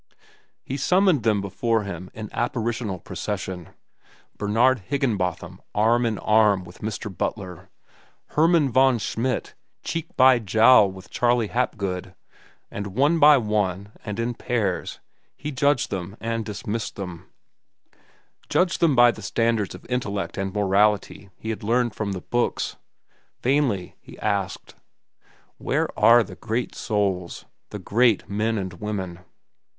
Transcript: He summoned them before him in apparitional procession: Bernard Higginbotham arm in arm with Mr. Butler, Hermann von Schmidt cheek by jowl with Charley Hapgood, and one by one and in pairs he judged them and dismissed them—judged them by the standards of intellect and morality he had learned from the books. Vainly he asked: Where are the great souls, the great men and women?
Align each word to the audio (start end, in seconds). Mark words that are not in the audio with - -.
He 0.63 0.77
summoned 0.77 1.21
them 1.21 1.41
before 1.41 1.83
him 1.83 2.09
in 2.15 2.27
apparitional 2.33 2.97
procession: 2.97 3.69
Bernard 4.35 4.79
Higginbotham 4.79 5.61
arm 5.75 6.07
in 6.07 6.17
arm 6.17 6.63
with 6.63 6.79
Mr. 6.79 7.15
Butler, 7.15 7.69
Hermann 8.29 8.71
von 8.71 8.97
Schmidt 8.97 9.53
cheek 9.83 10.07
by 10.17 10.39
jowl 10.39 10.89
with 10.91 11.11
Charley 11.11 11.49
Hapgood, 11.49 12.15
and 12.71 12.95
one 12.97 13.19
by 13.19 13.37
one 13.37 13.91
and 14.03 14.19
in 14.19 14.33
pairs 14.33 14.99
he 15.37 15.51
judged 15.51 15.91
them 15.91 16.17
and 16.19 16.43
dismissed 16.45 16.95
them—judged 16.95 18.79
them 18.79 18.95
by 18.95 19.11
the 19.11 19.21
standards 19.21 19.75
of 19.75 19.85
intellect 19.87 20.35
and 20.35 20.51
morality 20.51 21.29
he 21.37 21.51
had 21.51 21.61
learned 21.61 21.93
from 21.93 22.13
the 22.13 22.21
books. 22.21 22.75
Vainly 23.43 23.95
he 24.01 24.17
asked: 24.17 24.73
Where 25.59 25.89
are 25.95 26.23
the 26.23 26.37
great 26.37 26.73
souls, 26.73 27.45
the 27.69 27.77
great 27.77 28.27
men 28.27 28.57
and 28.57 28.73
women? 28.73 29.19